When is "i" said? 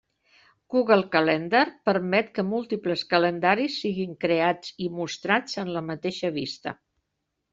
4.87-4.89